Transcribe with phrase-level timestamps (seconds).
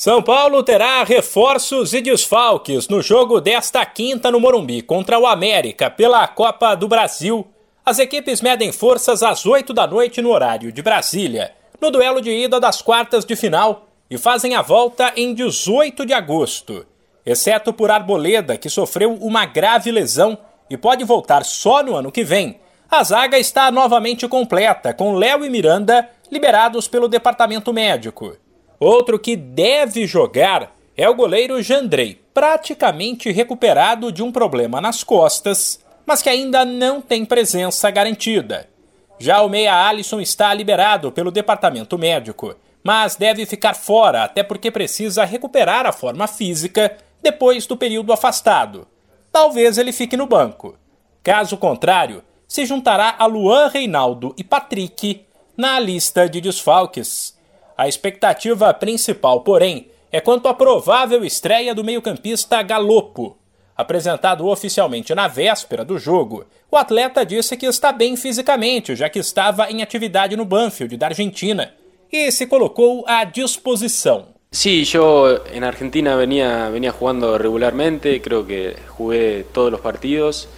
[0.00, 5.90] São Paulo terá reforços e desfalques no jogo desta quinta no Morumbi contra o América
[5.90, 7.46] pela Copa do Brasil.
[7.84, 12.30] As equipes medem forças às 8 da noite no horário de Brasília, no duelo de
[12.30, 16.86] ida das quartas de final, e fazem a volta em 18 de agosto.
[17.26, 20.38] Exceto por Arboleda, que sofreu uma grave lesão
[20.70, 22.58] e pode voltar só no ano que vem,
[22.90, 28.38] a zaga está novamente completa, com Léo e Miranda liberados pelo departamento médico.
[28.80, 35.84] Outro que deve jogar é o goleiro Jandrei, praticamente recuperado de um problema nas costas,
[36.06, 38.70] mas que ainda não tem presença garantida.
[39.18, 44.70] Já o meia Alisson está liberado pelo departamento médico, mas deve ficar fora até porque
[44.70, 48.88] precisa recuperar a forma física depois do período afastado.
[49.30, 50.74] Talvez ele fique no banco.
[51.22, 57.38] Caso contrário, se juntará a Luan Reinaldo e Patrick na lista de desfalques.
[57.80, 63.38] A expectativa principal, porém, é quanto à provável estreia do meio-campista Galopo.
[63.74, 69.18] Apresentado oficialmente na véspera do jogo, o atleta disse que está bem fisicamente, já que
[69.18, 71.72] estava em atividade no Banfield da Argentina,
[72.12, 74.26] e se colocou à disposição.
[74.52, 80.50] Sí, yo en Argentina venía, venía jugando regularmente, creo que jugué todos los partidos.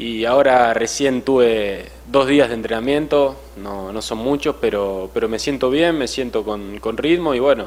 [0.00, 5.38] Y ahora recién tuve dos días de entrenamiento, no, no son muchos, pero, pero me
[5.38, 7.66] siento bien, me siento con, con, ritmo y bueno,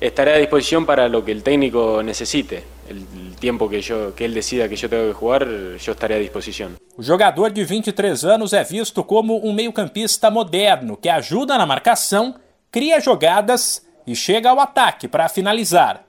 [0.00, 2.62] estaré a disposición para lo que el técnico necesite.
[2.88, 5.44] El, el tiempo que, yo, que él decida que yo tengo que jugar,
[5.76, 6.76] yo estaré a disposición.
[6.96, 12.36] O jogador de 23 anos é visto como um meio-campista moderno que ajuda na marcação,
[12.70, 16.04] cria jogadas e chega ao ataque para finalizar.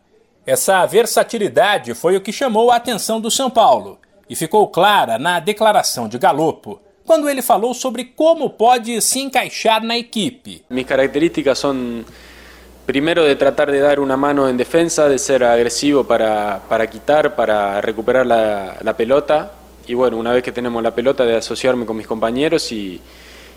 [0.46, 3.98] Essa versatilidade foi o que chamou a atenção do São Paulo
[4.30, 9.84] e ficou clara na declaração de Galopo, quando ele falou sobre como pode se encaixar
[9.84, 10.64] na equipe.
[10.70, 12.04] Mis características são
[12.86, 17.36] primero de tratar de dar una mano en defensa, de ser agresivo para, para quitar,
[17.36, 19.52] para recuperar la, la, pelota
[19.88, 23.02] y bueno, una vez que tenemos la pelota de asociarme con mis compañeros y,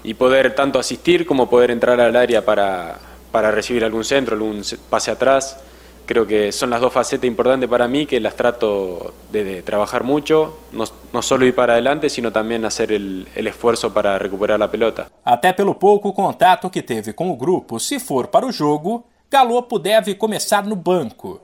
[0.04, 2.98] y poder tanto asistir como poder entrar al área para,
[3.32, 5.58] para recibir algún centro, algún pase atrás.
[6.06, 10.04] Creo que son las dos facetas importantes para mí que las trato de, de trabajar
[10.04, 14.58] mucho, no, no, solo ir para adelante, sino también hacer el, el esfuerzo para recuperar
[14.58, 15.10] la pelota.
[15.24, 19.80] Até pelo pouco contato que teve com o grupo, se for para o jogo, Galopo
[19.80, 21.40] deve começar no banco.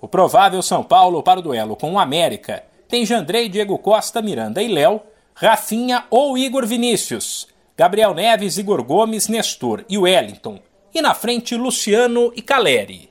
[0.00, 4.62] O provável São Paulo para o duelo com o América tem Jandrei, Diego Costa, Miranda
[4.62, 5.02] e Léo,
[5.34, 10.58] Rafinha ou Igor Vinícius, Gabriel Neves, Igor Gomes, Nestor e Wellington,
[10.94, 13.10] e na frente Luciano e Caleri.